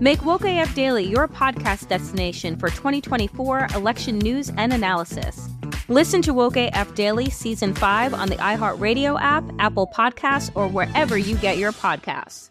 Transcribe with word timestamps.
Make 0.00 0.24
Woke 0.24 0.44
AF 0.44 0.74
Daily 0.74 1.04
your 1.04 1.26
podcast 1.26 1.88
destination 1.88 2.56
for 2.56 2.70
2024 2.70 3.68
election 3.74 4.18
news 4.18 4.52
and 4.56 4.72
analysis. 4.72 5.48
Listen 5.88 6.22
to 6.22 6.34
Woke 6.34 6.56
AF 6.56 6.94
Daily 6.94 7.30
Season 7.30 7.74
5 7.74 8.14
on 8.14 8.28
the 8.28 8.36
iHeartRadio 8.36 9.20
app, 9.20 9.44
Apple 9.58 9.86
Podcasts, 9.86 10.50
or 10.54 10.68
wherever 10.68 11.16
you 11.16 11.36
get 11.36 11.58
your 11.58 11.72
podcasts. 11.72 12.50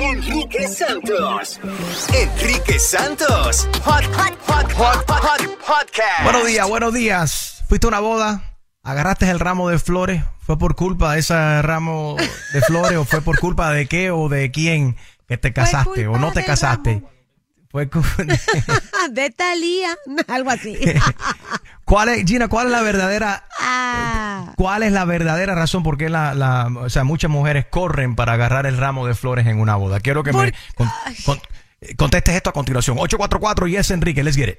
Enrique 0.00 0.66
Santos. 0.66 1.58
Enrique 2.14 2.78
Santos. 2.78 3.64
Hot, 3.84 4.04
hot, 4.04 4.34
hot, 4.40 4.72
hot, 4.72 5.04
hot, 5.08 5.40
podcast. 5.60 6.24
Buenos 6.24 6.46
días, 6.46 6.68
buenos 6.68 6.94
días. 6.94 7.62
¿Fuiste 7.68 7.86
a 7.86 7.88
una 7.88 8.00
boda? 8.00 8.51
¿Agarraste 8.84 9.30
el 9.30 9.38
ramo 9.38 9.68
de 9.68 9.78
flores? 9.78 10.24
¿Fue 10.40 10.58
por 10.58 10.74
culpa 10.74 11.12
de 11.12 11.20
ese 11.20 11.62
ramo 11.62 12.16
de 12.52 12.60
flores 12.62 12.98
o 12.98 13.04
fue 13.04 13.20
por 13.20 13.38
culpa 13.38 13.70
de 13.70 13.86
qué 13.86 14.10
o 14.10 14.28
de 14.28 14.50
quién 14.50 14.96
que 15.28 15.38
te 15.38 15.52
casaste 15.52 16.08
o 16.08 16.18
no 16.18 16.32
te 16.32 16.44
casaste? 16.44 17.02
Fue 17.70 17.88
de 19.12 19.30
Talía, 19.30 19.96
algo 20.28 20.50
así. 20.50 20.76
¿Cuál 21.84 22.08
es, 22.08 22.24
Gina, 22.26 22.48
cuál 22.48 22.66
es 22.66 22.72
la 22.72 22.82
verdadera, 22.82 23.44
ah. 23.60 24.52
cuál 24.56 24.82
es 24.82 24.92
la 24.92 25.04
verdadera 25.04 25.54
razón 25.54 25.84
por 25.84 25.96
qué 25.96 26.08
la, 26.08 26.34
la, 26.34 26.66
o 26.66 26.90
sea, 26.90 27.04
muchas 27.04 27.30
mujeres 27.30 27.66
corren 27.70 28.16
para 28.16 28.32
agarrar 28.32 28.66
el 28.66 28.78
ramo 28.78 29.06
de 29.06 29.14
flores 29.14 29.46
en 29.46 29.60
una 29.60 29.76
boda? 29.76 30.00
Quiero 30.00 30.24
que 30.24 30.32
me 30.32 30.52
con, 30.74 30.90
con, 31.24 31.40
contestes 31.96 32.34
esto 32.36 32.50
a 32.50 32.52
continuación. 32.52 32.96
844 32.98 33.66
y 33.68 33.76
es 33.76 33.90
Enrique, 33.90 34.22
let's 34.22 34.36
get 34.36 34.48
it. 34.48 34.58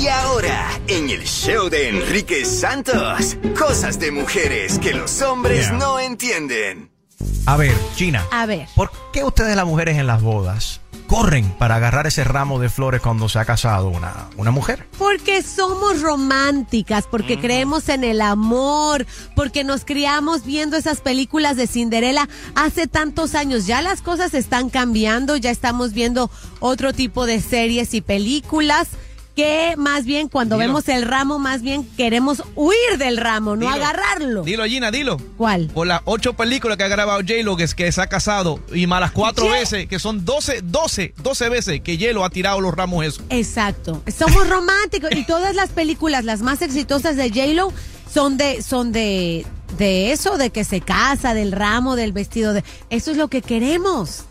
Y 0.00 0.08
ahora, 0.08 0.68
en 0.86 1.10
el 1.10 1.24
show 1.24 1.68
de 1.68 1.88
Enrique 1.88 2.44
Santos, 2.44 3.36
cosas 3.58 3.98
de 3.98 4.10
mujeres 4.12 4.78
que 4.78 4.92
los 4.94 5.20
hombres 5.22 5.68
Yeah. 5.68 5.78
no 5.78 5.98
entienden. 5.98 6.90
A 7.46 7.56
ver, 7.56 7.74
Gina. 7.96 8.26
A 8.30 8.46
ver. 8.46 8.68
¿Por 8.74 8.90
qué 9.12 9.24
ustedes 9.24 9.56
las 9.56 9.66
mujeres 9.66 9.96
en 9.98 10.06
las 10.06 10.22
bodas 10.22 10.80
corren 11.06 11.50
para 11.52 11.76
agarrar 11.76 12.06
ese 12.06 12.22
ramo 12.22 12.58
de 12.58 12.68
flores 12.68 13.00
cuando 13.00 13.30
se 13.30 13.38
ha 13.38 13.44
casado 13.44 13.88
una, 13.88 14.28
una 14.36 14.50
mujer? 14.50 14.86
Porque 14.98 15.42
somos 15.42 16.02
románticas, 16.02 17.06
porque 17.10 17.40
creemos 17.40 17.88
en 17.88 18.04
el 18.04 18.20
amor, 18.20 19.06
porque 19.34 19.64
nos 19.64 19.84
criamos 19.84 20.44
viendo 20.44 20.76
esas 20.76 21.00
películas 21.00 21.56
de 21.56 21.66
Cinderela 21.66 22.28
hace 22.54 22.86
tantos 22.86 23.34
años. 23.34 23.66
Ya 23.66 23.80
las 23.80 24.02
cosas 24.02 24.34
están 24.34 24.68
cambiando, 24.68 25.36
ya 25.36 25.50
estamos 25.50 25.94
viendo 25.94 26.30
otro 26.60 26.92
tipo 26.92 27.24
de 27.24 27.40
series 27.40 27.94
y 27.94 28.02
películas 28.02 28.88
que 29.38 29.74
más 29.76 30.04
bien 30.04 30.28
cuando 30.28 30.56
Dilo. 30.56 30.66
vemos 30.66 30.88
el 30.88 31.02
ramo, 31.04 31.38
más 31.38 31.62
bien 31.62 31.88
queremos 31.96 32.42
huir 32.56 32.98
del 32.98 33.16
ramo, 33.18 33.54
no 33.54 33.70
Dilo. 33.70 33.70
agarrarlo. 33.84 34.42
Dilo, 34.42 34.64
Gina, 34.64 34.90
dilo. 34.90 35.16
¿Cuál? 35.36 35.68
Por 35.72 35.86
las 35.86 36.00
ocho 36.06 36.32
películas 36.32 36.76
que 36.76 36.82
ha 36.82 36.88
grabado 36.88 37.20
J-Lo, 37.20 37.56
que, 37.56 37.62
es- 37.62 37.76
que 37.76 37.92
se 37.92 38.02
ha 38.02 38.08
casado, 38.08 38.58
y 38.74 38.88
más 38.88 39.00
las 39.00 39.12
cuatro 39.12 39.44
¿Qué? 39.44 39.52
veces, 39.52 39.86
que 39.86 40.00
son 40.00 40.24
12, 40.24 40.62
12, 40.64 41.14
12 41.22 41.48
veces 41.50 41.80
que 41.82 41.96
J-Lo 41.96 42.24
ha 42.24 42.30
tirado 42.30 42.60
los 42.60 42.74
ramos 42.74 43.04
esos. 43.04 43.22
Exacto. 43.30 44.02
Somos 44.18 44.48
románticos 44.48 45.10
y 45.12 45.24
todas 45.24 45.54
las 45.54 45.70
películas, 45.70 46.24
las 46.24 46.40
más 46.42 46.60
exitosas 46.60 47.14
de 47.14 47.28
J-Lo, 47.28 47.72
son 48.12 48.38
de, 48.38 48.60
son 48.62 48.90
de, 48.90 49.46
de 49.78 50.10
eso, 50.10 50.36
de 50.36 50.50
que 50.50 50.64
se 50.64 50.80
casa, 50.80 51.32
del 51.32 51.52
ramo, 51.52 51.94
del 51.94 52.10
vestido. 52.12 52.54
De, 52.54 52.64
eso 52.90 53.12
es 53.12 53.16
lo 53.16 53.28
que 53.28 53.40
queremos. 53.42 54.24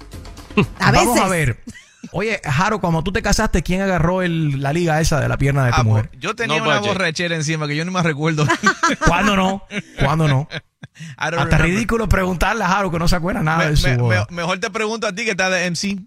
A 0.79 0.91
veces. 0.91 1.07
Vamos 1.07 1.19
a 1.21 1.27
ver. 1.29 1.63
Oye, 2.11 2.39
Jaro, 2.43 2.79
cuando 2.79 3.03
tú 3.03 3.11
te 3.11 3.21
casaste, 3.21 3.63
¿quién 3.63 3.81
agarró 3.81 4.21
el- 4.21 4.61
la 4.61 4.73
liga 4.73 4.99
esa 5.01 5.19
de 5.19 5.27
la 5.29 5.37
pierna 5.37 5.65
de 5.65 5.71
tu 5.71 5.81
Ah, 5.81 5.83
mujer? 5.83 6.09
pues, 6.09 6.21
yo 6.21 6.35
tenía 6.35 6.57
No, 6.57 6.63
una 6.65 6.75
Pache. 6.77 6.87
borrachera 6.89 7.35
encima 7.35 7.67
que 7.67 7.75
yo 7.75 7.85
no 7.85 7.91
me 7.91 8.01
recuerdo. 8.03 8.45
¿Cuándo 9.07 9.35
no? 9.35 9.63
¿Cuándo 10.03 10.27
no? 10.27 10.47
Hasta 11.17 11.29
remember. 11.31 11.61
ridículo 11.61 12.09
preguntarle 12.09 12.63
a 12.63 12.67
Jaro 12.67 12.91
que 12.91 12.99
no 12.99 13.07
se 13.07 13.15
acuerda 13.15 13.43
nada 13.43 13.59
Me- 13.65 13.69
de 13.71 13.77
su 13.77 13.87
me- 13.87 13.97
boda. 13.97 14.27
me- 14.29 14.37
mejor 14.37 14.59
te 14.59 14.69
pregunto 14.69 15.05
a 15.07 15.13
ti 15.13 15.25
que 15.25 15.31
estás 15.31 15.51
de 15.51 15.65
MC. 15.65 15.99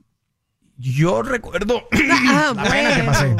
Yo 0.76 1.23
recuerdo 1.23 1.82
Ah, 2.11 2.52
la 2.56 2.62
pena 2.64 2.94
que 2.97 3.02
pasé. 3.05 3.37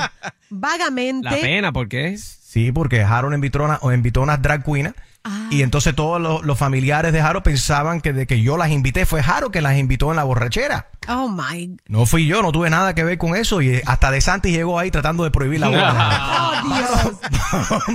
Vagamente. 0.51 1.63
¿por 1.73 1.89
qué? 1.89 2.17
Sí, 2.19 2.73
porque 2.73 3.03
Harold 3.03 3.35
invitó, 3.35 3.65
una, 3.65 3.79
invitó 3.95 4.21
unas 4.23 4.43
drag 4.43 4.65
queens 4.65 4.93
Ah. 5.23 5.49
y 5.51 5.63
entonces 5.63 5.95
todos 5.95 6.19
los, 6.19 6.43
los 6.45 6.59
familiares 6.59 7.13
de 7.13 7.21
Harold 7.21 7.45
pensaban 7.45 8.01
que 8.01 8.15
de 8.15 8.27
que 8.27 8.41
yo 8.41 8.57
las 8.57 8.71
invité 8.71 9.05
fue 9.05 9.21
Harold 9.21 9.53
que 9.53 9.61
las 9.61 9.77
invitó 9.77 10.11
en 10.11 10.17
la 10.17 10.25
borrachera. 10.25 10.89
Oh 11.09 11.29
my. 11.29 11.77
No 11.89 12.07
fui 12.07 12.27
yo, 12.27 12.41
no 12.41 12.53
tuve 12.53 12.71
nada 12.71 12.95
que 12.95 13.05
ver 13.05 13.19
con 13.19 13.37
eso 13.37 13.61
y 13.61 13.83
hasta 13.85 14.11
De 14.11 14.21
Santi 14.23 14.51
llegó 14.51 14.79
ahí 14.79 14.91
tratando 14.91 15.25
de 15.25 15.31
prohibir 15.31 15.61
la 15.61 15.69
boda. 15.71 16.63
Oh, 16.63 16.75
Dios. 16.75 17.21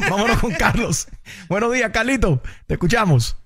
Vámonos 0.10 0.38
con 0.40 0.52
Carlos. 0.54 1.08
Buenos 1.50 1.74
días, 1.74 1.90
Carlito. 1.92 2.42
Te 2.68 2.76
escuchamos. 2.76 3.38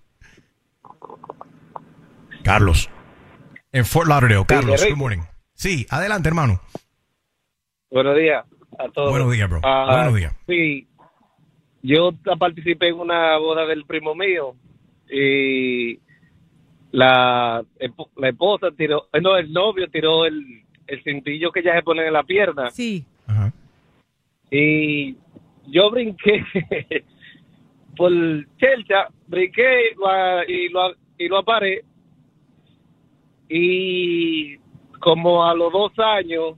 Carlos. 2.43 2.89
En 3.71 3.85
Fort 3.85 4.07
Lauderdale, 4.07 4.45
Carlos. 4.45 4.83
Good 4.83 4.97
morning. 4.97 5.19
Sí, 5.53 5.85
adelante, 5.89 6.27
hermano. 6.27 6.61
Buenos 7.91 8.17
días 8.17 8.43
a 8.77 8.89
todos. 8.91 9.11
Buenos 9.11 9.31
días, 9.31 9.49
bro. 9.49 9.61
Ah, 9.63 9.85
Buenos 9.89 10.15
días. 10.15 10.33
Sí, 10.47 10.87
yo 11.81 12.11
participé 12.37 12.89
en 12.89 12.99
una 12.99 13.37
boda 13.37 13.65
del 13.65 13.85
primo 13.85 14.15
mío 14.15 14.55
y 15.09 15.99
la, 16.91 17.63
la 18.15 18.29
esposa 18.29 18.67
tiró, 18.75 19.07
eh, 19.13 19.21
no, 19.21 19.37
el 19.37 19.51
novio 19.51 19.89
tiró 19.89 20.25
el, 20.25 20.63
el 20.87 21.03
cintillo 21.03 21.51
que 21.51 21.63
ya 21.63 21.75
se 21.75 21.83
pone 21.83 22.05
en 22.05 22.13
la 22.13 22.23
pierna. 22.23 22.71
Sí. 22.71 23.05
Y 24.51 25.15
yo 25.67 25.91
brinqué 25.91 26.43
por 27.95 28.11
Chelcha, 28.57 29.07
brinqué 29.27 29.91
y 30.47 30.69
lo, 30.69 30.95
y 31.17 31.27
lo 31.27 31.37
aparé. 31.37 31.83
Y 33.47 34.57
como 34.99 35.45
a 35.45 35.53
los 35.53 35.71
dos 35.71 35.91
años 35.99 36.55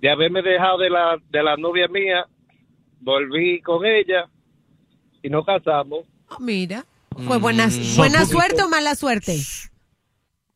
de 0.00 0.10
haberme 0.10 0.42
dejado 0.42 0.78
de 0.78 0.90
la, 0.90 1.18
de 1.30 1.42
la 1.42 1.56
novia 1.56 1.86
mía, 1.86 2.26
volví 3.02 3.60
con 3.60 3.84
ella 3.84 4.28
y 5.22 5.28
nos 5.28 5.44
casamos. 5.44 6.06
Oh, 6.30 6.40
mira. 6.40 6.84
Fue 7.26 7.36
buena, 7.38 7.66
Mm. 7.66 7.96
buena 7.96 8.24
suerte 8.24 8.62
o 8.62 8.68
mala 8.70 8.94
suerte. 8.94 9.36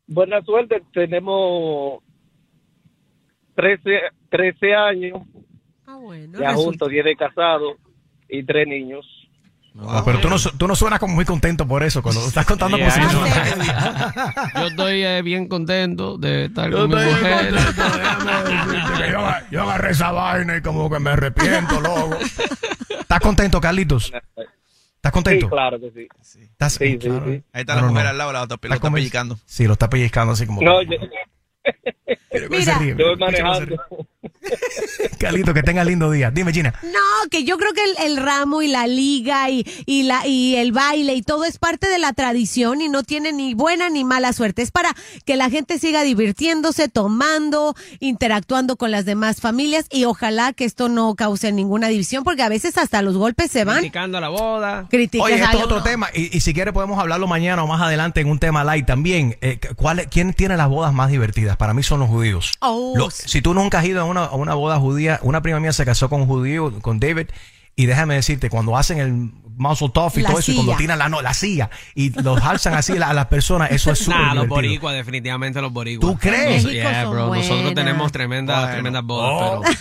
Buena 0.06 0.40
suerte, 0.42 0.82
tenemos 0.94 2.00
13, 3.54 4.00
13 4.30 4.74
años, 4.74 5.22
Ah, 5.86 5.96
bueno. 5.96 6.38
ya 6.38 6.50
resulta- 6.50 6.62
juntos, 6.64 6.88
10 6.88 7.04
de 7.04 7.16
casados 7.16 7.76
y 8.28 8.42
tres 8.44 8.66
niños. 8.66 9.06
No, 9.76 10.02
pero 10.06 10.20
tú 10.20 10.30
no, 10.30 10.36
tú 10.38 10.66
no 10.66 10.74
suenas 10.74 10.98
como 10.98 11.14
muy 11.14 11.26
contento 11.26 11.68
por 11.68 11.82
eso 11.82 12.02
cuando 12.02 12.26
estás 12.26 12.46
contando 12.46 12.78
como 12.78 12.90
si 12.90 12.98
Yeah. 13.00 13.18
una 13.18 13.30
tragedia. 13.30 14.50
Yo 14.54 14.66
estoy 14.68 15.04
eh, 15.04 15.20
bien 15.22 15.48
contento 15.48 16.16
de 16.16 16.46
estar 16.46 16.70
Yo 16.70 16.78
con 16.78 16.88
mi 16.88 16.96
mujer. 16.96 17.54
contento, 17.54 19.06
yo, 19.12 19.28
yo 19.50 19.62
agarré 19.62 19.90
esa 19.90 20.12
vaina 20.12 20.56
y 20.56 20.62
como 20.62 20.88
que 20.90 20.98
me 20.98 21.10
arrepiento, 21.10 21.80
loco. 21.80 22.16
¿Estás 23.00 23.20
contento, 23.20 23.60
Carlitos? 23.60 24.12
¿Estás 24.96 25.12
contento? 25.12 25.46
Sí, 25.46 25.50
claro 25.50 25.78
que 25.78 25.90
sí. 25.90 26.08
¿Estás, 26.40 26.72
Sí, 26.72 26.92
sí, 26.92 26.98
claro. 26.98 27.26
sí. 27.26 27.42
Ahí 27.52 27.60
está 27.60 27.76
la 27.76 27.82
mujer 27.82 28.04
no. 28.04 28.10
al 28.10 28.18
lado, 28.18 28.32
la 28.32 28.42
otra, 28.42 28.56
lo 28.60 28.66
Está 28.66 28.74
está 28.76 28.90
pellizcando. 28.90 29.38
Sí, 29.44 29.66
lo 29.66 29.74
está 29.74 29.90
pellizcando 29.90 30.32
así 30.32 30.46
como... 30.46 30.62
No, 30.62 30.80
yo, 30.82 30.96
Mira. 32.50 32.78
manejando. 33.18 33.76
Carlitos, 35.18 35.54
que 35.54 35.62
tenga 35.62 35.84
lindo 35.84 36.10
día. 36.10 36.30
Dime, 36.30 36.52
Gina. 36.52 36.74
No, 36.82 37.28
que 37.30 37.44
yo 37.44 37.56
creo 37.58 37.72
que 37.72 37.82
el, 37.82 38.12
el 38.12 38.16
ramo 38.16 38.62
y 38.62 38.68
la 38.68 38.86
liga 38.86 39.50
y, 39.50 39.66
y, 39.86 40.04
la, 40.04 40.26
y 40.26 40.54
el 40.56 40.72
baile 40.72 41.14
y 41.14 41.22
todo 41.22 41.44
es 41.44 41.58
parte 41.58 41.88
de 41.88 41.98
la 41.98 42.12
tradición 42.12 42.80
y 42.80 42.88
no 42.88 43.02
tiene 43.02 43.32
ni 43.32 43.54
buena 43.54 43.88
ni 43.90 44.04
mala 44.04 44.32
suerte. 44.32 44.62
Es 44.62 44.70
para 44.70 44.94
que 45.24 45.36
la 45.36 45.50
gente 45.50 45.78
siga 45.78 46.02
divirtiéndose, 46.02 46.88
tomando, 46.88 47.74
interactuando 47.98 48.76
con 48.76 48.90
las 48.90 49.04
demás 49.04 49.40
familias 49.40 49.86
y 49.90 50.04
ojalá 50.04 50.52
que 50.52 50.64
esto 50.64 50.88
no 50.88 51.14
cause 51.16 51.50
ninguna 51.52 51.88
división 51.88 52.22
porque 52.22 52.42
a 52.42 52.48
veces 52.48 52.76
hasta 52.78 53.02
los 53.02 53.16
golpes 53.16 53.50
se 53.50 53.64
van. 53.64 53.78
Criticando 53.78 54.20
la 54.20 54.28
boda. 54.28 54.86
Criticas 54.90 55.26
Oye, 55.26 55.36
esto 55.42 55.58
es 55.58 55.64
otro 55.64 55.78
no. 55.78 55.82
tema. 55.82 56.08
Y, 56.14 56.36
y 56.36 56.40
si 56.40 56.54
quiere 56.54 56.72
podemos 56.72 56.98
hablarlo 56.98 57.26
mañana 57.26 57.64
o 57.64 57.66
más 57.66 57.80
adelante 57.82 58.20
en 58.20 58.28
un 58.28 58.38
tema 58.38 58.62
light 58.64 58.86
también. 58.86 59.36
Eh, 59.40 59.58
¿cuál, 59.76 60.00
es- 60.00 60.06
¿Quién 60.08 60.34
tiene 60.34 60.56
las 60.56 60.68
bodas 60.68 60.92
más 60.92 61.10
divertidas? 61.10 61.55
Para 61.56 61.74
mí 61.74 61.82
son 61.82 62.00
los 62.00 62.08
judíos. 62.08 62.52
Oh, 62.60 62.92
Lo- 62.96 63.10
si 63.10 63.42
tú 63.42 63.54
nunca 63.54 63.78
has 63.80 63.84
ido 63.86 64.00
a 64.00 64.04
una, 64.04 64.24
a 64.24 64.34
una 64.34 64.54
boda 64.54 64.78
judía, 64.78 65.18
una 65.22 65.42
prima 65.42 65.60
mía 65.60 65.72
se 65.72 65.84
casó 65.84 66.08
con 66.08 66.22
un 66.22 66.26
judío, 66.26 66.72
con 66.80 67.00
David, 67.00 67.26
y 67.74 67.86
déjame 67.86 68.14
decirte, 68.14 68.48
cuando 68.50 68.76
hacen 68.76 68.98
el 68.98 69.30
muzzle 69.58 69.88
tough 69.88 70.12
y 70.16 70.20
La 70.20 70.28
todo 70.30 70.38
eso, 70.38 70.52
y 70.52 70.54
cuando 70.54 70.76
tiran 70.76 70.98
la, 70.98 71.08
no, 71.08 71.22
la 71.22 71.32
silla, 71.34 71.70
y 71.94 72.10
los 72.22 72.42
alzan 72.42 72.74
así 72.74 72.96
a, 72.98 73.08
a 73.08 73.14
las 73.14 73.26
personas, 73.26 73.70
eso 73.70 73.90
es 73.90 73.98
súper 74.04 74.18
Nah, 74.18 74.34
los 74.34 74.48
boricuas, 74.48 74.94
definitivamente 74.94 75.60
los 75.62 75.72
boricuas. 75.72 76.10
¿Tú 76.12 76.18
crees? 76.18 76.62
Nos- 76.64 76.72
yeah, 76.72 77.06
bro. 77.06 77.34
Nosotros 77.34 77.74
tenemos 77.74 78.12
tremendas, 78.12 78.58
Bueno. 78.60 78.72
tremendas 78.74 79.02
Oh. 79.02 79.06
bodas, 79.06 79.78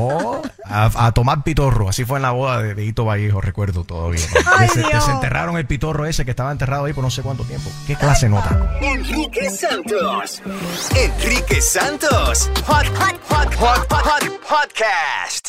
Oh, 0.00 0.42
a, 0.64 1.06
a 1.06 1.12
tomar 1.12 1.42
pitorro. 1.44 1.88
Así 1.88 2.04
fue 2.04 2.18
en 2.18 2.22
la 2.22 2.30
boda 2.32 2.62
de, 2.62 2.74
de 2.74 2.84
Hito 2.84 3.04
Vallejo, 3.04 3.40
recuerdo 3.40 3.84
todavía. 3.84 4.24
Ay, 4.56 4.68
Des- 4.74 4.86
desenterraron 4.92 5.56
el 5.56 5.66
pitorro 5.66 6.06
ese 6.06 6.24
que 6.24 6.30
estaba 6.30 6.52
enterrado 6.52 6.84
ahí 6.86 6.92
por 6.92 7.04
no 7.04 7.10
sé 7.10 7.22
cuánto 7.22 7.44
tiempo. 7.44 7.70
¿Qué 7.86 7.96
clase 7.96 8.28
nota? 8.28 8.78
Enrique 8.80 9.50
Santos. 9.50 10.42
Enrique 10.96 11.60
Santos. 11.60 12.50
Hot, 12.66 12.86
hot, 12.86 13.20
hot, 13.28 13.54
hot, 13.56 13.92
hot, 13.92 14.02
hot 14.04 14.30
podcast. 14.48 15.48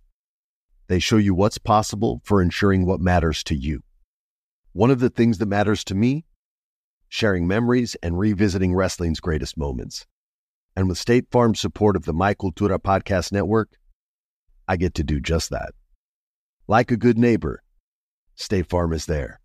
They 0.91 0.99
show 0.99 1.15
you 1.15 1.33
what's 1.33 1.57
possible 1.57 2.19
for 2.25 2.41
ensuring 2.41 2.85
what 2.85 2.99
matters 2.99 3.45
to 3.45 3.55
you. 3.55 3.81
One 4.73 4.91
of 4.91 4.99
the 4.99 5.09
things 5.09 5.37
that 5.37 5.45
matters 5.45 5.85
to 5.85 5.95
me 5.95 6.25
sharing 7.07 7.47
memories 7.47 7.95
and 8.03 8.19
revisiting 8.19 8.75
wrestling's 8.75 9.21
greatest 9.21 9.57
moments. 9.57 10.05
And 10.75 10.89
with 10.89 10.97
State 10.97 11.27
Farm's 11.31 11.61
support 11.61 11.95
of 11.95 12.03
the 12.03 12.11
My 12.11 12.33
Cultura 12.33 12.77
Podcast 12.77 13.31
Network, 13.31 13.69
I 14.67 14.75
get 14.75 14.93
to 14.95 15.03
do 15.05 15.21
just 15.21 15.49
that. 15.51 15.71
Like 16.67 16.91
a 16.91 16.97
good 16.97 17.17
neighbor, 17.17 17.63
State 18.35 18.67
Farm 18.67 18.91
is 18.91 19.05
there. 19.05 19.39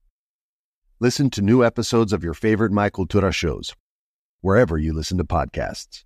Listen 0.99 1.31
to 1.31 1.43
new 1.43 1.63
episodes 1.63 2.13
of 2.13 2.25
your 2.25 2.35
favorite 2.35 2.73
My 2.73 2.91
Cultura 2.91 3.33
shows, 3.33 3.73
wherever 4.41 4.77
you 4.77 4.93
listen 4.93 5.17
to 5.19 5.25
podcasts. 5.25 6.06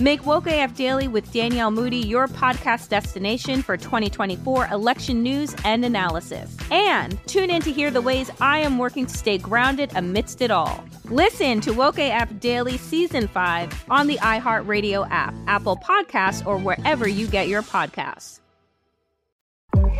Make 0.00 0.26
Woke 0.26 0.46
AF 0.46 0.74
Daily 0.74 1.08
with 1.08 1.32
Danielle 1.32 1.70
Moody 1.70 1.98
your 1.98 2.26
podcast 2.26 2.88
destination 2.88 3.62
for 3.62 3.76
2024 3.76 4.68
election 4.68 5.22
news 5.22 5.54
and 5.64 5.84
analysis. 5.84 6.56
And 6.70 7.18
tune 7.26 7.50
in 7.50 7.62
to 7.62 7.72
hear 7.72 7.90
the 7.90 8.00
ways 8.00 8.30
I 8.40 8.58
am 8.58 8.78
working 8.78 9.06
to 9.06 9.16
stay 9.16 9.38
grounded 9.38 9.92
amidst 9.94 10.42
it 10.42 10.50
all. 10.50 10.84
Listen 11.04 11.60
to 11.60 11.72
Woke 11.72 11.98
AF 11.98 12.40
Daily 12.40 12.76
Season 12.76 13.28
5 13.28 13.84
on 13.90 14.06
the 14.06 14.16
iHeartRadio 14.18 15.06
app, 15.10 15.34
Apple 15.46 15.76
Podcasts, 15.76 16.44
or 16.46 16.58
wherever 16.58 17.06
you 17.06 17.26
get 17.26 17.48
your 17.48 17.62
podcasts. 17.62 18.40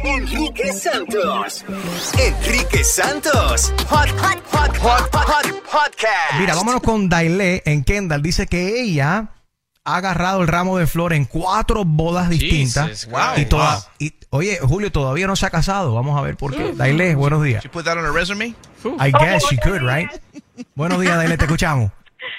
Enrique 0.05 0.71
Santos. 0.71 1.65
Enrique 1.65 2.83
Santos. 2.83 3.71
Hot, 3.89 4.09
hot, 4.11 4.41
hot, 4.47 4.77
hot, 4.77 5.11
hot, 5.13 5.27
hot 5.27 5.65
podcast. 5.65 6.39
Mira, 6.39 6.55
vámonos 6.55 6.83
con 6.83 7.09
Daile 7.09 7.63
en 7.65 7.85
Kendall. 7.85 8.23
Dice 8.23 8.47
que 8.47 8.83
ella 8.83 9.34
ha 9.87 9.97
agarrado 9.97 10.41
el 10.41 10.49
ramo 10.49 10.79
de 10.79 10.87
flores 10.87 11.19
en 11.19 11.27
cuatro 11.27 11.85
bodas 11.85 12.31
distintas. 12.31 12.89
Jesus, 12.89 13.11
wow. 13.11 13.21
y 13.37 13.45
toda- 13.45 13.75
Wow. 13.75 13.83
y, 13.99 14.15
oye, 14.31 14.59
Julio 14.63 14.91
todavía 14.91 15.27
no 15.27 15.37
se 15.37 15.45
ha 15.47 15.51
casado. 15.51 15.95
Vamos 15.95 16.19
a 16.19 16.23
ver 16.23 16.37
por 16.37 16.57
qué. 16.57 16.73
Daile, 16.73 17.15
buenos 17.15 17.43
días. 17.43 17.63
You 17.65 17.71
put 17.71 17.85
that 17.85 17.99
on 17.99 18.15
resume? 18.15 18.55
I 19.01 19.13
guess 19.13 19.45
she 19.51 19.59
could, 19.59 19.83
right? 19.83 20.11
Buenos 20.75 21.01
días, 21.01 21.17
Daile, 21.17 21.37
te 21.37 21.45
escuchamos. 21.45 21.91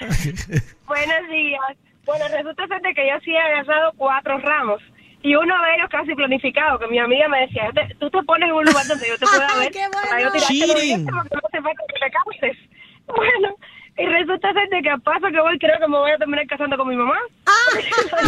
Buenos 0.86 1.28
días. 1.30 1.60
Bueno, 2.04 2.24
resulta 2.30 2.66
ser 2.68 2.80
de 2.82 2.94
que 2.94 3.08
yo 3.08 3.14
sí 3.24 3.30
he 3.32 3.38
agarrado 3.38 3.92
cuatro 3.96 4.38
ramos. 4.38 4.80
Y 5.22 5.34
uno 5.34 5.54
de 5.62 5.74
ellos 5.76 5.88
casi 5.90 6.14
planificado, 6.14 6.78
que 6.78 6.86
mi 6.86 6.98
amiga 7.00 7.26
me 7.28 7.40
decía, 7.40 7.68
"Te- 7.74 7.94
tú 7.96 8.08
te 8.10 8.22
pones 8.22 8.48
en 8.48 8.54
un 8.54 8.64
lugar 8.64 8.86
donde 8.86 9.08
yo 9.08 9.18
te 9.18 9.26
pueda 9.26 9.46
ver 9.58 9.72
para 9.72 10.22
yo 10.22 10.30
tirarte 10.32 10.38
los 10.38 10.46
Cheating. 10.46 10.76
dientes 10.84 11.14
porque 11.14 11.34
no 11.34 11.48
te 11.50 11.62
falta 11.62 11.82
que 11.88 11.98
te 11.98 12.10
canses. 12.12 12.70
Bueno, 13.06 13.55
y 13.98 14.06
resulta 14.06 14.52
ser 14.52 14.68
de 14.68 14.82
que 14.82 14.90
a 14.90 14.98
paso 14.98 15.26
que 15.32 15.40
voy 15.40 15.58
creo 15.58 15.78
que 15.80 15.88
me 15.88 15.96
voy 15.98 16.10
a 16.10 16.18
terminar 16.18 16.46
casando 16.46 16.76
con 16.76 16.88
mi 16.88 16.96
mamá. 16.96 17.16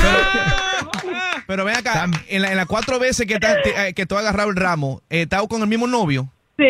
Pero 1.46 1.64
ven 1.64 1.76
acá, 1.76 2.06
en, 2.28 2.42
la- 2.42 2.50
en 2.50 2.56
las 2.56 2.66
cuatro 2.66 2.98
veces 2.98 3.26
que, 3.26 3.38
ta- 3.38 3.60
te- 3.62 3.88
eh, 3.88 3.94
que 3.94 4.06
tú 4.06 4.16
has 4.16 4.22
agarrado 4.22 4.50
el 4.50 4.56
ramo, 4.56 5.02
eh, 5.10 5.22
¿estás 5.22 5.46
con 5.46 5.62
el 5.62 5.68
mismo 5.68 5.86
novio? 5.86 6.28
Sí. 6.58 6.68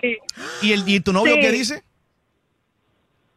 ¿Y, 0.62 0.72
el, 0.72 0.88
y 0.88 1.00
tu 1.00 1.12
novio 1.12 1.34
Sí. 1.34 1.40
qué 1.40 1.52
dice? 1.52 1.82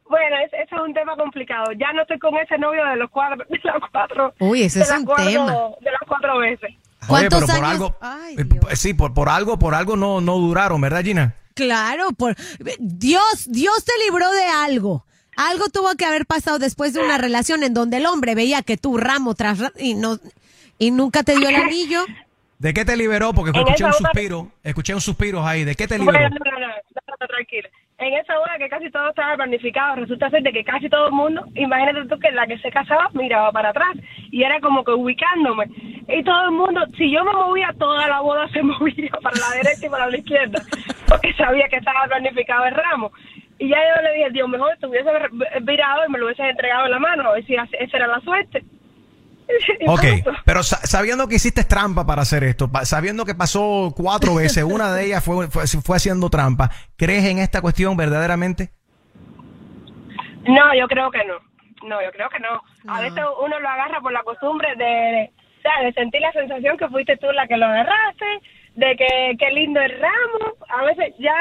Bueno, 0.10 0.36
es- 0.46 0.54
eso 0.54 0.76
es 0.76 0.82
un 0.82 0.94
tema 0.94 1.16
complicado. 1.16 1.72
Ya 1.74 1.94
no 1.94 2.02
estoy 2.02 2.20
con 2.20 2.36
ese 2.38 2.58
novio 2.58 2.86
de 2.86 2.96
los 2.98 3.10
cuatro, 3.10 3.46
de 3.50 3.60
las 3.64 3.76
cuatro. 3.92 4.34
Uy, 4.40 4.64
ese 4.64 4.80
de 4.80 4.84
es 4.86 4.90
las 4.90 5.00
un 5.00 5.06
cuatro- 5.06 5.26
tema. 5.26 5.46
De 5.80 5.92
las 5.92 6.02
cuatro 6.08 6.38
veces. 6.40 6.72
Oye, 7.08 7.30
pero 7.30 7.48
por 7.48 7.56
años? 7.56 7.72
algo. 7.72 7.96
eh, 8.70 8.76
sí, 8.76 8.94
por, 8.94 9.14
por 9.14 9.30
algo, 9.30 9.58
por 9.58 9.74
algo 9.74 9.96
no, 9.96 10.22
no 10.22 10.38
duraron, 10.38 10.80
¿verdad, 10.82 11.04
Gina? 11.04 11.36
Claro, 11.56 12.10
por 12.18 12.36
Dios, 12.80 13.46
Dios 13.48 13.84
te 13.84 13.92
libró 14.06 14.32
de 14.32 14.46
algo. 14.46 15.06
Algo 15.38 15.70
tuvo 15.70 15.96
que 15.98 16.06
haber 16.06 16.26
pasado 16.26 16.60
después 16.60 16.94
de 16.94 17.02
una 17.02 17.18
relación 17.18 17.64
en 17.64 17.74
donde 17.74 17.98
el 17.98 18.06
hombre 18.06 18.36
veía 18.36 18.62
que 18.62 18.78
tú 18.78 18.98
ramo 18.98 19.34
tras 19.36 19.60
ramo 19.60 19.74
y 19.80 19.94
no 19.96 20.18
y 20.78 20.92
nunca 20.92 21.24
te 21.24 21.36
dio 21.36 21.50
el 21.50 21.56
anillo. 21.68 22.06
¿De 22.62 22.74
qué 22.74 22.86
te 22.86 22.96
liberó? 22.96 23.34
Porque 23.34 23.58
escuché 23.58 23.86
un 23.86 23.94
suspiro, 23.94 24.52
escuché 24.64 24.94
un 24.94 25.02
suspiro 25.02 25.46
ahí. 25.46 25.64
¿De 25.64 25.74
qué 25.74 25.88
te 25.88 25.98
liberó? 25.98 26.18
Bueno, 26.18 26.30
no, 26.30 26.52
no, 26.52 26.60
no, 26.60 26.68
no, 26.68 27.16
no, 27.20 27.28
tranquila. 27.28 27.70
En 27.98 28.14
esa 28.14 28.40
hora 28.40 28.58
que 28.60 28.70
casi 28.70 28.90
todo 28.92 29.10
estaba 29.10 29.36
planificado, 29.36 29.96
resulta 29.96 30.30
ser 30.30 30.44
de 30.44 30.52
que 30.52 30.64
casi 30.64 30.90
todo 30.90 31.08
el 31.08 31.12
mundo, 31.12 31.44
imagínate 31.56 32.08
tú 32.08 32.20
que 32.20 32.32
la 32.32 32.46
que 32.46 32.60
se 32.60 32.72
casaba 32.72 33.10
miraba 33.14 33.52
para 33.52 33.70
atrás 33.70 33.96
y 34.32 34.44
era 34.44 34.60
como 34.60 34.84
que 34.84 34.92
ubicándome. 34.92 35.66
Y 36.08 36.24
todo 36.24 36.46
el 36.46 36.52
mundo, 36.52 36.82
si 36.98 37.12
yo 37.12 37.24
me 37.24 37.34
movía, 37.34 37.74
toda 37.80 38.08
la 38.08 38.22
boda 38.22 38.48
se 38.50 38.62
movía 38.64 39.12
para 39.24 39.40
la 39.40 39.56
derecha 39.56 39.88
y 39.88 39.90
para 39.90 40.10
la 40.10 40.18
izquierda, 40.18 40.62
porque 41.08 41.34
sabía 41.34 41.68
que 41.68 41.78
estaba 41.78 42.06
planificado 42.06 42.66
el 42.66 42.76
ramo. 42.76 43.12
Y 43.64 43.70
ya 43.70 43.78
yo 43.78 44.02
le 44.02 44.14
dije, 44.14 44.30
Dios, 44.32 44.50
mejor 44.50 44.76
te 44.80 44.88
hubiese 44.88 45.08
virado 45.62 46.02
y 46.08 46.12
me 46.12 46.18
lo 46.18 46.26
hubiese 46.26 46.42
entregado 46.50 46.86
en 46.86 46.92
la 46.92 47.00
mano, 47.00 47.30
a 47.30 47.34
ver 47.34 47.46
si 47.46 47.54
esa 47.54 47.98
era 47.98 48.08
la 48.08 48.20
suerte. 48.22 48.64
Ok, 49.86 50.02
pero 50.46 50.64
sa- 50.64 50.78
sabiendo 50.86 51.28
que 51.28 51.36
hiciste 51.36 51.64
trampa 51.66 52.06
para 52.06 52.22
hacer 52.22 52.44
esto, 52.46 52.70
sabiendo 52.84 53.26
que 53.26 53.36
pasó 53.36 53.94
cuatro 53.96 54.36
veces, 54.36 54.64
una 54.64 54.94
de 54.94 55.06
ellas 55.08 55.24
fue, 55.24 55.48
fue, 55.50 55.68
fue 55.68 55.98
haciendo 55.98 56.30
trampa, 56.30 56.70
¿crees 56.98 57.26
en 57.26 57.38
esta 57.40 57.62
cuestión 57.62 57.98
verdaderamente? 57.98 58.70
No, 60.48 60.74
yo 60.74 60.88
creo 60.88 61.12
que 61.12 61.24
no. 61.26 61.36
No, 61.88 62.02
yo 62.02 62.12
creo 62.12 62.30
que 62.30 62.40
no. 62.40 62.62
A 62.88 63.02
veces 63.02 63.24
uno 63.44 63.60
lo 63.60 63.70
agarra 63.70 64.00
por 64.02 64.12
la 64.14 64.24
costumbre 64.24 64.70
de, 64.78 64.86
de, 64.86 65.86
de 65.86 65.94
sentir 65.94 66.22
la 66.22 66.32
sensación 66.32 66.78
que 66.78 66.88
fuiste 66.90 67.18
tú 67.18 67.28
la 67.34 67.48
que 67.48 67.58
lo 67.58 67.66
agarraste, 67.66 68.26
de 68.76 68.96
que 68.96 69.36
qué 69.38 69.52
lindo 69.52 69.80
el 69.82 70.00
ramo. 70.00 70.56
A 70.70 70.84
veces 70.86 71.14
ya 71.20 71.36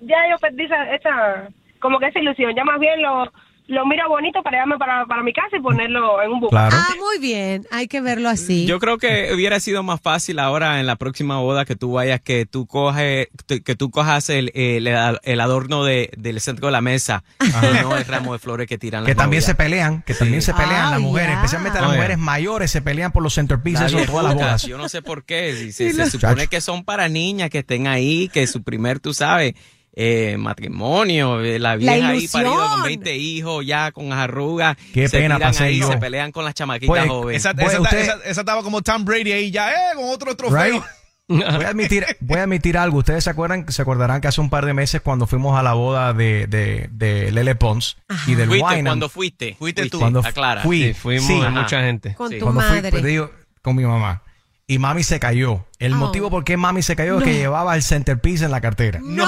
ya 0.00 0.28
yo 0.30 0.36
perdí 0.38 0.64
esa, 0.64 0.94
esa 0.94 1.48
como 1.80 1.98
que 1.98 2.06
esa 2.06 2.20
ilusión. 2.20 2.54
Ya 2.54 2.64
más 2.64 2.78
bien 2.80 3.02
lo, 3.02 3.30
lo 3.68 3.84
miro 3.86 4.08
bonito 4.08 4.42
para 4.42 4.56
llevarme 4.58 4.78
para, 4.78 5.06
para 5.06 5.22
mi 5.22 5.32
casa 5.32 5.56
y 5.56 5.60
ponerlo 5.60 6.22
en 6.22 6.30
un 6.30 6.40
buque. 6.40 6.56
Ah, 6.56 6.94
muy 6.98 7.18
bien, 7.18 7.66
hay 7.70 7.88
que 7.88 8.00
verlo 8.00 8.28
así. 8.28 8.64
Yo 8.66 8.78
creo 8.78 8.98
que 8.98 9.32
hubiera 9.34 9.58
sido 9.60 9.82
más 9.82 10.00
fácil 10.00 10.38
ahora 10.38 10.78
en 10.80 10.86
la 10.86 10.96
próxima 10.96 11.38
boda 11.40 11.64
que 11.64 11.74
tú 11.76 11.92
vayas, 11.92 12.20
que 12.20 12.46
tú 12.46 12.66
coges, 12.66 13.28
que 13.64 13.74
tú 13.74 13.90
cojas 13.90 14.30
el, 14.30 14.52
el, 14.54 14.86
el 15.22 15.40
adorno 15.40 15.84
de, 15.84 16.10
del 16.16 16.40
centro 16.40 16.66
de 16.66 16.72
la 16.72 16.80
mesa, 16.80 17.24
y 17.40 17.82
no 17.82 17.96
el 17.96 18.04
ramo 18.04 18.32
de 18.34 18.38
flores 18.38 18.68
que 18.68 18.78
tiran 18.78 19.04
Que 19.04 19.10
las 19.12 19.16
también 19.16 19.40
novias. 19.40 19.44
se 19.46 19.54
pelean, 19.54 20.02
que 20.02 20.14
también 20.14 20.42
se 20.42 20.54
pelean 20.54 20.90
las 20.92 21.00
mujeres, 21.00 21.34
especialmente 21.36 21.80
las 21.80 21.90
mujeres 21.92 22.18
mayores 22.18 22.70
se 22.70 22.82
pelean 22.82 23.12
por 23.12 23.22
los 23.22 23.34
centerpieces 23.34 23.92
en 23.92 24.06
todas 24.06 24.24
las 24.24 24.34
bodas. 24.34 24.62
Yo 24.62 24.78
no 24.78 24.88
sé 24.88 25.02
por 25.02 25.24
qué. 25.24 25.54
Si 25.56 25.72
se, 25.72 26.10
supone 26.10 26.46
que 26.46 26.60
son 26.60 26.84
para 26.84 27.08
niñas 27.08 27.50
que 27.50 27.58
estén 27.58 27.86
ahí, 27.86 28.28
que 28.28 28.46
su 28.46 28.62
primer, 28.62 29.00
tú 29.00 29.12
sabes, 29.12 29.54
eh, 29.96 30.36
matrimonio, 30.38 31.40
eh, 31.40 31.58
la 31.58 31.74
vieja 31.76 32.08
ahí 32.08 32.28
parida 32.28 32.50
con 32.74 32.82
20 32.84 33.16
hijos, 33.16 33.66
ya 33.66 33.90
con 33.92 34.12
arrugas. 34.12 34.76
Qué 34.92 35.08
se 35.08 35.18
pena 35.18 35.38
ahí, 35.58 35.78
yo. 35.78 35.88
se 35.90 35.96
pelean 35.96 36.30
con 36.32 36.44
las 36.44 36.54
chamaquitas 36.54 36.86
Pues, 36.88 37.08
jóvenes. 37.08 37.40
Esa, 37.42 37.52
Bueno, 37.54 37.70
esa- 37.70 37.80
usted- 37.80 38.00
esa- 38.00 38.18
esa 38.24 38.40
estaba 38.42 38.62
como 38.62 38.82
Tom 38.82 39.04
Brady 39.04 39.32
ahí 39.32 39.50
ya, 39.50 39.70
eh, 39.72 39.94
con 39.96 40.04
otro 40.10 40.36
trofeo. 40.36 40.62
Right. 40.62 40.82
Voy 41.28 41.42
a 41.42 41.70
admitir, 41.70 42.06
voy 42.20 42.38
a 42.38 42.44
admitir 42.44 42.78
algo. 42.78 42.98
Ustedes 42.98 43.24
se 43.24 43.30
acuerdan, 43.30 43.66
se 43.72 43.82
acordarán 43.82 44.20
que 44.20 44.28
hace 44.28 44.40
un 44.40 44.48
par 44.48 44.64
de 44.64 44.74
meses 44.74 45.00
cuando 45.00 45.26
fuimos 45.26 45.58
a 45.58 45.62
la 45.64 45.72
boda 45.72 46.12
de, 46.12 46.46
de, 46.46 46.88
de 46.92 47.32
Lele 47.32 47.56
Pons 47.56 47.96
y 48.28 48.36
del 48.36 48.48
Fuiste, 48.48 48.82
cuando 48.84 49.08
fuiste. 49.08 49.56
Fuiste 49.58 49.90
tú. 49.90 49.98
Cuando 49.98 50.20
Aclara. 50.20 50.62
fui, 50.62 50.84
Sí, 50.84 50.94
fuimos 50.94 51.26
sí. 51.26 51.32
mucha 51.50 51.80
gente. 51.80 52.14
Con 52.14 52.28
Sí. 52.30 52.38
tu 52.38 52.44
Cuando 52.44 52.60
fui, 52.60 52.76
madre. 52.76 52.90
pues, 52.92 53.02
digo, 53.02 53.32
con 53.60 53.74
mi 53.74 53.82
mamá. 53.84 54.22
Y 54.68 54.78
mami 54.78 55.04
se 55.04 55.20
cayó. 55.20 55.64
El 55.78 55.92
Oh. 55.92 55.96
motivo 55.96 56.28
por 56.28 56.42
qué 56.44 56.56
mami 56.56 56.82
se 56.82 56.96
cayó 56.96 57.18
es 57.18 57.24
que 57.24 57.34
llevaba 57.34 57.76
el 57.76 57.82
centerpiece 57.82 58.46
en 58.46 58.50
la 58.50 58.60
cartera. 58.60 58.98
No. 59.02 59.24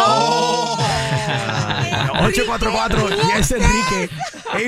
844 2.24 3.08
Yes 3.36 3.50
Enrique 3.52 4.10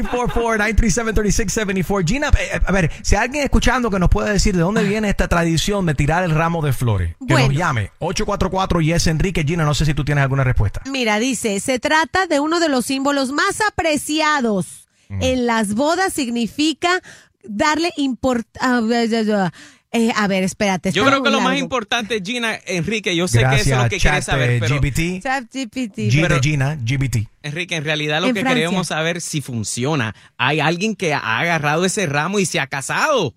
844-937-3674 0.03 2.07
Gina, 2.07 2.31
eh, 2.39 2.61
a 2.65 2.71
ver, 2.73 2.91
si 3.03 3.17
hay 3.17 3.25
alguien 3.25 3.43
escuchando 3.45 3.91
que 3.91 3.99
nos 3.99 4.09
puede 4.11 4.33
decir 4.33 4.55
de 4.55 4.61
dónde 4.63 4.85
viene 4.85 5.09
esta 5.09 5.27
tradición 5.27 5.87
de 5.87 5.95
tirar 5.95 6.23
el 6.23 6.31
ramo 6.33 6.63
de 6.63 6.73
flores, 6.73 7.17
que 7.27 7.33
Bueno. 7.33 7.49
nos 7.49 7.57
llame 7.57 7.91
844 7.99 8.81
Yes 8.81 9.07
Enrique 9.09 9.43
Gina, 9.45 9.65
no 9.65 9.75
sé 9.75 9.87
si 9.87 9.95
tú 9.95 10.05
tienes 10.05 10.23
alguna 10.23 10.45
respuesta. 10.45 10.83
Mira, 10.87 11.19
dice, 11.19 11.59
se 11.61 11.79
trata 11.81 12.27
de 12.27 12.39
uno 12.41 12.61
de 12.61 12.69
los 12.69 12.87
símbolos 12.87 13.33
más 13.33 13.61
apreciados 13.67 14.87
en 15.09 15.47
las 15.47 15.75
bodas, 15.75 16.13
significa 16.13 17.01
darle 17.43 17.91
importancia. 17.97 19.53
A 19.93 20.27
ver, 20.29 20.45
espérate. 20.45 20.93
Yo 20.93 21.05
creo 21.05 21.23
que 21.23 21.31
lo 21.31 21.41
más 21.41 21.59
importante, 21.59 22.21
Gina, 22.25 22.59
Enrique, 22.67 23.17
yo 23.17 23.27
sé 23.27 23.41
que 23.41 23.45
eso 23.45 23.55
es 23.55 23.67
lo 23.67 23.89
que 23.89 23.99
Gracias, 23.99 24.03
quieres 24.03 24.25
chat, 24.27 24.35
saber, 24.35 24.51
eh, 24.51 24.59
pero 24.61 24.77
GBT. 24.77 25.21
ChatGPT. 25.23 25.99
G 26.11 26.21
Pero- 26.23 26.41
Gina, 26.41 26.77
GBT. 26.81 27.27
Enrique, 27.43 27.75
en 27.77 27.85
realidad 27.85 28.21
lo 28.21 28.29
En 28.29 28.35
que 28.35 28.41
Francia. 28.41 28.65
queremos 28.67 28.87
saber 28.87 29.21
si 29.21 29.41
funciona. 29.41 30.15
Hay 30.39 30.61
alguien 30.61 30.95
que 30.95 31.13
ha 31.15 31.39
agarrado 31.41 31.85
ese 31.85 32.07
ramo 32.07 32.39
y 32.39 32.47
se 32.47 32.61
ha 32.61 32.67
casado. 32.69 33.35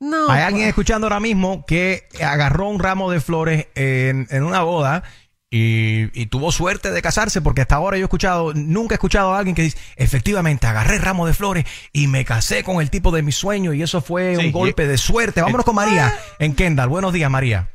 No. 0.00 0.30
Hay 0.30 0.42
alguien 0.42 0.68
escuchando 0.68 1.06
ahora 1.06 1.20
mismo 1.20 1.64
que 1.66 2.04
agarró 2.20 2.68
un 2.68 2.78
ramo 2.80 3.10
de 3.10 3.20
flores 3.20 3.66
en, 3.74 4.26
en 4.30 4.42
una 4.44 4.62
boda 4.62 5.02
y, 5.50 6.20
y 6.20 6.26
tuvo 6.26 6.52
suerte 6.52 6.90
de 6.90 7.00
casarse 7.02 7.40
porque 7.40 7.62
hasta 7.62 7.76
ahora 7.76 7.96
yo 7.96 8.02
he 8.02 8.04
escuchado, 8.04 8.52
nunca 8.54 8.94
he 8.94 8.96
escuchado 8.96 9.32
a 9.32 9.38
alguien 9.38 9.54
que 9.54 9.62
dice, 9.62 9.78
efectivamente, 9.96 10.66
agarré 10.66 10.98
ramo 10.98 11.26
de 11.26 11.32
flores 11.34 11.64
y 11.92 12.06
me 12.06 12.24
casé 12.24 12.62
con 12.64 12.80
el 12.82 12.90
tipo 12.90 13.10
de 13.12 13.22
mi 13.22 13.32
sueño 13.32 13.72
y 13.72 13.82
eso 13.82 14.00
fue 14.02 14.36
Sí, 14.36 14.46
un 14.46 14.52
golpe 14.52 14.86
de 14.86 14.98
suerte. 14.98 15.40
Vámonos 15.40 15.64
con 15.64 15.74
María 15.74 16.12
en 16.38 16.54
Kendall. 16.54 16.88
Buenos 16.88 17.12
días, 17.12 17.30
María. 17.30 17.68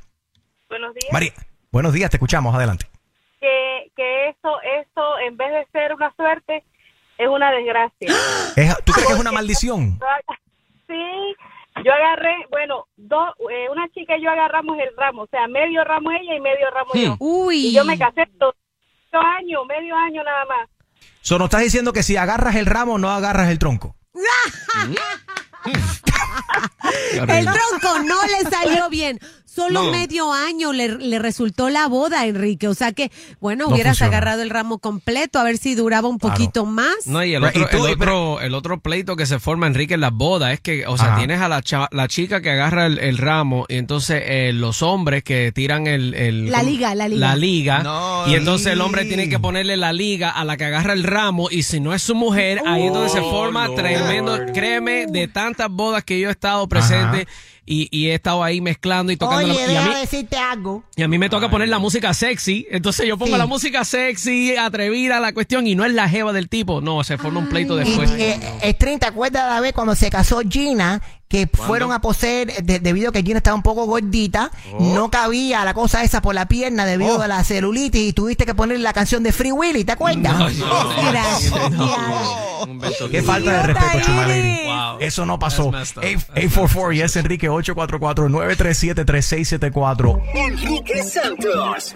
Buenos 0.70 0.94
días. 0.94 1.12
María, 1.12 1.34
buenos 1.72 1.94
días, 1.94 2.10
te 2.12 2.18
escuchamos, 2.18 2.54
adelante. 2.56 2.86
Que, 3.42 3.92
que 3.96 4.30
eso, 4.30 4.52
eso, 4.62 5.20
en 5.28 5.36
vez 5.38 5.52
de 5.52 5.68
ser 5.72 5.94
una 5.94 6.14
suerte, 6.16 6.64
es 7.18 7.28
una 7.28 7.52
desgracia. 7.52 8.08
Es- 8.56 8.78
¿Tú 8.84 8.92
crees 8.94 9.08
que 9.08 9.14
es 9.14 9.20
una 9.20 9.32
maldición? 9.32 10.00
Sí, 10.88 11.36
yo 11.84 11.92
agarré, 11.92 12.36
bueno, 12.50 12.88
dos, 12.96 13.34
eh, 13.52 13.68
una 13.72 13.88
chica 13.90 14.18
y 14.18 14.24
yo 14.24 14.30
agarramos 14.30 14.78
el 14.80 14.96
ramo, 14.96 15.24
o 15.24 15.28
sea, 15.28 15.48
medio 15.48 15.84
ramo 15.84 16.12
ella 16.12 16.36
y 16.36 16.42
medio 16.42 16.70
ramo 16.70 16.92
yo. 16.94 17.16
Uy. 17.20 17.68
Y 17.68 17.74
yo 17.74 17.84
me 17.84 17.98
casé 17.98 18.28
dos, 18.34 18.54
dos 19.12 19.24
años, 19.40 19.62
medio 19.68 19.96
año 19.96 20.24
nada 20.24 20.46
más. 20.46 20.70
So, 21.22 21.38
nos 21.38 21.46
estás 21.46 21.62
diciendo 21.62 21.94
que 21.94 22.04
si 22.04 22.18
agarras 22.18 22.56
el 22.56 22.66
ramo, 22.66 22.98
no 22.98 23.10
agarras 23.10 23.50
el 23.50 23.60
tronco. 23.60 23.96
El 27.28 27.46
tronco 27.46 28.00
no 28.04 28.16
le 28.26 28.50
salió 28.50 28.90
bien. 28.90 29.20
Solo 29.54 29.84
No. 29.84 29.92
medio 29.92 30.34
año 30.34 30.74
le, 30.74 30.98
le 30.98 31.20
resultó 31.20 31.70
la 31.70 31.88
boda, 31.88 32.26
Enrique. 32.26 32.68
O 32.68 32.74
sea 32.74 32.92
que, 32.92 33.12
bueno, 33.40 33.66
No 33.68 33.74
hubieras 33.74 33.98
funciona. 34.00 34.18
agarrado 34.18 34.42
el 34.42 34.50
ramo 34.50 34.80
completo 34.80 35.38
a 35.40 35.44
ver 35.44 35.58
si 35.58 35.76
duraba 35.76 36.08
un 36.08 36.18
poquito 36.18 36.66
más. 36.66 36.96
No, 37.06 37.24
y 37.24 37.36
el 37.36 37.44
otro, 37.44 37.62
y 37.62 37.66
tú- 37.70 37.86
el, 37.86 37.94
otro, 37.94 38.42
el 38.42 38.54
otro 38.56 38.80
pleito 38.80 39.16
que 39.16 39.26
se 39.28 39.40
forma, 39.40 39.68
Enrique, 39.68 39.94
en 39.94 40.02
las 40.02 40.12
bodas 40.14 40.54
es 40.54 40.60
que, 40.62 40.88
o 40.88 40.98
sea, 40.98 41.10
Ajá. 41.10 41.18
tienes 41.18 41.40
a 41.40 41.50
la, 41.50 41.62
cha- 41.62 41.88
la 41.92 42.08
chica 42.08 42.42
que 42.42 42.50
agarra 42.50 42.88
el, 42.88 42.98
el 42.98 43.18
ramo 43.20 43.66
y 43.70 43.76
entonces 43.76 44.24
eh, 44.26 44.52
los 44.54 44.82
hombres 44.82 45.24
que 45.24 45.52
tiran 45.52 45.86
el... 45.86 46.14
el- 46.16 46.50
La 46.52 46.60
¿cómo? 46.60 46.72
liga, 46.72 46.96
la 46.96 47.08
liga. 47.08 47.28
La 47.28 47.36
liga. 47.36 47.84
No, 47.84 48.28
y 48.28 48.34
entonces 48.36 48.74
el 48.74 48.82
hombre 48.82 49.06
tiene 49.06 49.30
que 49.30 49.38
ponerle 49.40 49.78
la 49.78 49.94
liga 49.94 50.32
a 50.32 50.44
la 50.46 50.58
que 50.58 50.66
agarra 50.66 50.94
el 50.94 51.04
ramo 51.04 51.50
y 51.52 51.64
si 51.64 51.80
no 51.80 51.94
es 51.94 52.02
su 52.02 52.16
mujer, 52.16 52.62
ahí 52.66 52.88
entonces 52.88 53.12
se 53.14 53.20
Oh, 53.20 53.30
forma 53.30 53.68
Lord. 53.68 53.76
tremendo. 53.76 54.40
Créeme, 54.54 55.06
de 55.08 55.28
tantas 55.28 55.70
bodas 55.70 56.04
que 56.04 56.20
yo 56.20 56.30
he 56.30 56.32
estado 56.32 56.68
presente 56.68 57.28
y, 57.66 57.88
y 57.92 58.08
he 58.10 58.16
estado 58.16 58.44
ahí 58.44 58.60
mezclando 58.62 59.12
y 59.12 59.18
tocando. 59.18 59.48
la- 59.48 59.54
y 59.72 59.76
a 59.76 59.82
mí, 59.84 59.94
decirte 60.02 60.38
algo. 60.38 60.84
y 60.96 61.04
a 61.04 61.08
mí 61.08 61.18
me 61.18 61.30
toca 61.30 61.50
poner 61.50 61.70
la 61.70 61.80
música 61.80 62.14
sexy. 62.14 62.68
Entonces 62.70 63.08
yo 63.08 63.18
pongo 63.18 63.34
Sí. 63.34 63.38
la 63.38 63.46
música 63.46 63.86
sexy, 63.86 64.56
atrevida 64.56 65.20
la 65.20 65.34
cuestión, 65.34 65.66
y 65.68 65.76
no 65.76 65.86
es 65.86 65.94
la 65.94 66.10
jeva 66.10 66.34
del 66.34 66.50
tipo. 66.50 66.82
No, 66.82 67.04
se 67.04 67.18
forma 67.18 67.40
un 67.40 67.48
pleito 67.50 67.76
Y, 67.80 67.86
después. 67.86 68.12
eh, 68.12 68.38
String, 68.76 69.00
¿te 69.00 69.06
acuerdas 69.08 69.44
de 69.46 69.50
la 69.50 69.62
vez 69.62 69.74
cuando 69.74 69.96
se 69.96 70.10
casó 70.10 70.42
Gina? 70.48 71.02
Que 71.34 71.48
fueron 71.48 71.92
a 71.92 72.00
poseer, 72.00 72.64
de- 72.64 72.80
debido 72.80 73.10
a 73.10 73.12
que 73.12 73.24
Gina 73.24 73.40
estaba 73.40 73.56
un 73.56 73.64
poco 73.64 73.86
gordita, 73.88 74.52
no 74.80 75.10
cabía 75.10 75.66
la 75.66 75.74
cosa 75.74 76.04
esa 76.04 76.22
por 76.22 76.36
la 76.36 76.48
pierna 76.48 76.86
debido 76.86 77.20
a 77.24 77.28
la 77.28 77.44
celulitis 77.44 78.10
y 78.10 78.14
tuviste 78.14 78.46
que 78.46 78.54
ponerle 78.54 78.84
la 78.84 78.94
canción 78.94 79.24
de 79.24 79.32
Free 79.32 79.52
Willy, 79.52 79.84
¿te 79.84 79.94
acuerdas? 79.94 80.54
Gracias, 81.12 81.52
Un 82.68 82.78
beso. 82.78 83.10
Qué 83.10 83.24
falta 83.24 83.52
de 83.52 83.64
respeto, 83.74 84.06
Chumalini. 84.06 84.66
Wow. 84.68 84.98
Eso 85.00 85.26
no 85.26 85.40
pasó. 85.40 85.72
That's 85.72 85.96
messed 85.96 85.98
up. 85.98 86.04
844 86.38 86.92
Yes 86.94 87.16
Enrique 87.16 87.50
844-937-3674. 87.50 90.22
Enrique 90.36 91.04
Santos. 91.04 91.96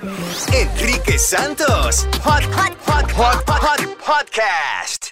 Enrique 0.51 1.19
Santos. 1.19 2.07
Hot, 2.23 2.43
hot, 2.55 2.73
hot, 2.87 3.11
hot, 3.11 3.43
hot, 3.47 3.81
podcast. 3.99 5.11